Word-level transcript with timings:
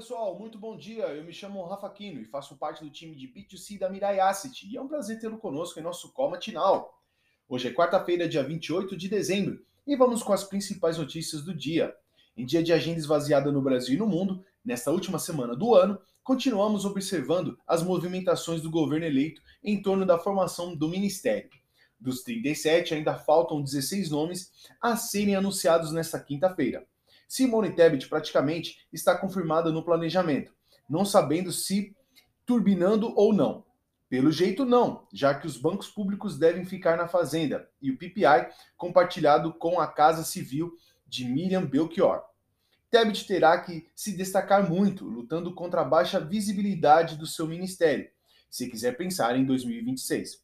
pessoal, 0.00 0.38
muito 0.38 0.58
bom 0.58 0.78
dia. 0.78 1.04
Eu 1.08 1.22
me 1.22 1.30
chamo 1.30 1.62
Rafa 1.66 1.90
Quino 1.90 2.22
e 2.22 2.24
faço 2.24 2.56
parte 2.56 2.82
do 2.82 2.88
time 2.88 3.14
de 3.14 3.28
B2C 3.28 3.78
da 3.78 3.90
Mirai 3.90 4.18
Asset 4.18 4.66
e 4.66 4.74
é 4.74 4.80
um 4.80 4.88
prazer 4.88 5.20
tê-lo 5.20 5.36
conosco 5.36 5.78
em 5.78 5.82
nosso 5.82 6.10
call 6.14 6.30
matinal. 6.30 6.98
Hoje 7.46 7.68
é 7.68 7.70
quarta-feira, 7.70 8.26
dia 8.26 8.42
28 8.42 8.96
de 8.96 9.10
dezembro 9.10 9.62
e 9.86 9.94
vamos 9.94 10.22
com 10.22 10.32
as 10.32 10.42
principais 10.42 10.96
notícias 10.96 11.42
do 11.42 11.54
dia. 11.54 11.94
Em 12.34 12.46
dia 12.46 12.62
de 12.62 12.72
agenda 12.72 12.98
esvaziada 12.98 13.52
no 13.52 13.60
Brasil 13.60 13.94
e 13.94 13.98
no 13.98 14.06
mundo, 14.06 14.42
nesta 14.64 14.90
última 14.90 15.18
semana 15.18 15.54
do 15.54 15.74
ano, 15.74 16.00
continuamos 16.24 16.86
observando 16.86 17.58
as 17.66 17.82
movimentações 17.82 18.62
do 18.62 18.70
governo 18.70 19.04
eleito 19.04 19.42
em 19.62 19.82
torno 19.82 20.06
da 20.06 20.18
formação 20.18 20.74
do 20.74 20.88
ministério. 20.88 21.50
Dos 22.00 22.22
37, 22.22 22.94
ainda 22.94 23.18
faltam 23.18 23.62
16 23.62 24.08
nomes 24.08 24.50
a 24.80 24.96
serem 24.96 25.36
anunciados 25.36 25.92
nesta 25.92 26.18
quinta-feira. 26.18 26.88
Simone 27.30 27.70
Tebet 27.70 28.08
praticamente 28.08 28.88
está 28.92 29.16
confirmada 29.16 29.70
no 29.70 29.84
planejamento, 29.84 30.52
não 30.88 31.04
sabendo 31.04 31.52
se 31.52 31.94
turbinando 32.44 33.14
ou 33.16 33.32
não. 33.32 33.64
Pelo 34.08 34.32
jeito, 34.32 34.64
não, 34.64 35.06
já 35.12 35.32
que 35.32 35.46
os 35.46 35.56
bancos 35.56 35.88
públicos 35.88 36.36
devem 36.36 36.64
ficar 36.64 36.96
na 36.96 37.06
Fazenda 37.06 37.70
e 37.80 37.92
o 37.92 37.96
PPI 37.96 38.48
compartilhado 38.76 39.54
com 39.54 39.78
a 39.78 39.86
Casa 39.86 40.24
Civil 40.24 40.72
de 41.06 41.24
Miriam 41.24 41.64
Belchior. 41.64 42.24
Tebet 42.90 43.24
terá 43.24 43.60
que 43.60 43.86
se 43.94 44.16
destacar 44.16 44.68
muito, 44.68 45.04
lutando 45.04 45.54
contra 45.54 45.82
a 45.82 45.84
baixa 45.84 46.18
visibilidade 46.18 47.16
do 47.16 47.28
seu 47.28 47.46
ministério, 47.46 48.10
se 48.50 48.68
quiser 48.68 48.96
pensar 48.96 49.36
em 49.36 49.44
2026. 49.44 50.42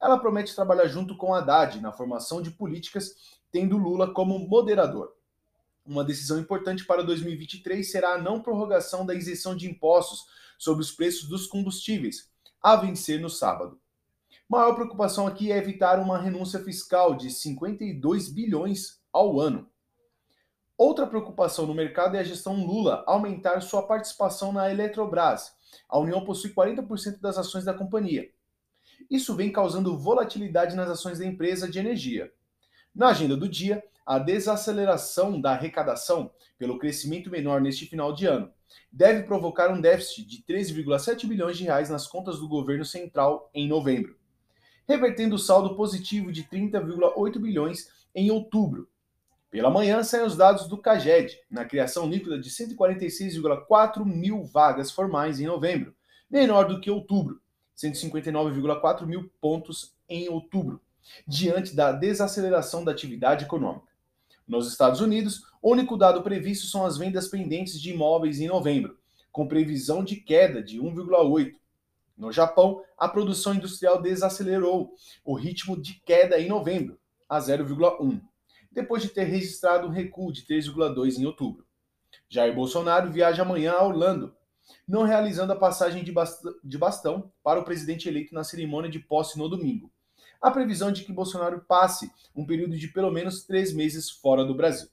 Ela 0.00 0.20
promete 0.20 0.54
trabalhar 0.54 0.86
junto 0.86 1.16
com 1.16 1.34
Haddad 1.34 1.80
na 1.80 1.90
formação 1.90 2.40
de 2.40 2.52
políticas, 2.52 3.40
tendo 3.50 3.76
Lula 3.76 4.14
como 4.14 4.38
moderador. 4.38 5.17
Uma 5.88 6.04
decisão 6.04 6.38
importante 6.38 6.84
para 6.84 7.02
2023 7.02 7.90
será 7.90 8.12
a 8.12 8.18
não 8.20 8.42
prorrogação 8.42 9.06
da 9.06 9.14
isenção 9.14 9.56
de 9.56 9.66
impostos 9.66 10.26
sobre 10.58 10.82
os 10.82 10.92
preços 10.92 11.26
dos 11.26 11.46
combustíveis, 11.46 12.28
a 12.62 12.76
vencer 12.76 13.18
no 13.18 13.30
sábado. 13.30 13.80
Maior 14.46 14.74
preocupação 14.74 15.26
aqui 15.26 15.50
é 15.50 15.56
evitar 15.56 15.98
uma 15.98 16.18
renúncia 16.18 16.62
fiscal 16.62 17.14
de 17.14 17.30
52 17.30 18.28
bilhões 18.28 19.00
ao 19.10 19.40
ano. 19.40 19.66
Outra 20.76 21.06
preocupação 21.06 21.66
no 21.66 21.72
mercado 21.72 22.16
é 22.16 22.20
a 22.20 22.24
gestão 22.24 22.66
Lula 22.66 23.02
aumentar 23.06 23.62
sua 23.62 23.86
participação 23.86 24.52
na 24.52 24.70
Eletrobras. 24.70 25.54
A 25.88 25.98
União 25.98 26.22
possui 26.22 26.50
40% 26.50 27.18
das 27.18 27.38
ações 27.38 27.64
da 27.64 27.72
companhia. 27.72 28.30
Isso 29.10 29.34
vem 29.34 29.50
causando 29.50 29.96
volatilidade 29.96 30.76
nas 30.76 30.90
ações 30.90 31.18
da 31.18 31.24
empresa 31.24 31.66
de 31.66 31.78
energia. 31.78 32.30
Na 32.98 33.10
agenda 33.10 33.36
do 33.36 33.48
dia, 33.48 33.80
a 34.04 34.18
desaceleração 34.18 35.40
da 35.40 35.52
arrecadação 35.52 36.32
pelo 36.58 36.80
crescimento 36.80 37.30
menor 37.30 37.60
neste 37.60 37.86
final 37.86 38.12
de 38.12 38.26
ano 38.26 38.50
deve 38.90 39.22
provocar 39.22 39.70
um 39.70 39.80
déficit 39.80 40.26
de 40.26 40.42
13,7 40.42 41.24
bilhões 41.28 41.56
de 41.56 41.62
reais 41.62 41.88
nas 41.88 42.08
contas 42.08 42.40
do 42.40 42.48
governo 42.48 42.84
central 42.84 43.48
em 43.54 43.68
novembro, 43.68 44.16
revertendo 44.84 45.36
o 45.36 45.38
saldo 45.38 45.76
positivo 45.76 46.32
de 46.32 46.42
30,8 46.42 47.38
bilhões 47.38 47.88
em 48.12 48.32
outubro. 48.32 48.88
Pela 49.48 49.70
manhã 49.70 50.02
saem 50.02 50.26
os 50.26 50.36
dados 50.36 50.66
do 50.66 50.76
CAGED, 50.76 51.38
na 51.48 51.64
criação 51.64 52.10
líquida 52.10 52.36
de 52.36 52.50
146,4 52.50 54.04
mil 54.04 54.42
vagas 54.42 54.90
formais 54.90 55.38
em 55.38 55.46
novembro, 55.46 55.94
menor 56.28 56.66
do 56.66 56.80
que 56.80 56.90
outubro, 56.90 57.40
159,4 57.76 59.06
mil 59.06 59.30
pontos 59.40 59.94
em 60.08 60.28
outubro, 60.28 60.82
diante 61.26 61.74
da 61.74 61.92
desaceleração 61.92 62.84
da 62.84 62.92
atividade 62.92 63.44
econômica. 63.44 63.88
Nos 64.46 64.66
Estados 64.66 65.00
Unidos, 65.00 65.42
o 65.60 65.72
único 65.72 65.96
dado 65.96 66.22
previsto 66.22 66.66
são 66.66 66.86
as 66.86 66.96
vendas 66.96 67.28
pendentes 67.28 67.80
de 67.80 67.90
imóveis 67.90 68.40
em 68.40 68.46
novembro, 68.46 68.98
com 69.30 69.46
previsão 69.46 70.02
de 70.02 70.16
queda 70.16 70.62
de 70.62 70.80
1,8. 70.80 71.54
No 72.16 72.32
Japão, 72.32 72.82
a 72.96 73.06
produção 73.08 73.54
industrial 73.54 74.00
desacelerou 74.00 74.94
o 75.24 75.34
ritmo 75.34 75.80
de 75.80 76.00
queda 76.04 76.40
em 76.40 76.48
novembro, 76.48 76.98
a 77.28 77.38
0,1, 77.38 78.20
depois 78.72 79.02
de 79.02 79.10
ter 79.10 79.24
registrado 79.24 79.86
um 79.86 79.90
recuo 79.90 80.32
de 80.32 80.42
3,2 80.46 81.18
em 81.18 81.26
outubro. 81.26 81.66
Jair 82.26 82.54
Bolsonaro 82.54 83.12
viaja 83.12 83.42
amanhã 83.42 83.72
a 83.72 83.84
Orlando, 83.84 84.34
não 84.86 85.02
realizando 85.02 85.52
a 85.52 85.56
passagem 85.56 86.02
de 86.02 86.78
bastão 86.78 87.30
para 87.42 87.60
o 87.60 87.64
presidente 87.64 88.08
eleito 88.08 88.34
na 88.34 88.44
cerimônia 88.44 88.90
de 88.90 88.98
posse 88.98 89.38
no 89.38 89.48
domingo 89.48 89.92
a 90.40 90.50
previsão 90.50 90.92
de 90.92 91.04
que 91.04 91.12
Bolsonaro 91.12 91.64
passe 91.66 92.10
um 92.34 92.46
período 92.46 92.76
de 92.76 92.88
pelo 92.88 93.10
menos 93.10 93.44
três 93.44 93.72
meses 93.72 94.10
fora 94.10 94.44
do 94.44 94.54
Brasil. 94.54 94.88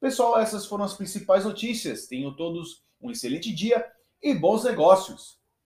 Pessoal, 0.00 0.38
essas 0.38 0.66
foram 0.66 0.84
as 0.84 0.94
principais 0.94 1.44
notícias. 1.44 2.06
Tenham 2.06 2.34
todos 2.34 2.82
um 3.00 3.10
excelente 3.10 3.52
dia 3.52 3.84
e 4.22 4.34
bons 4.34 4.64
negócios! 4.64 5.39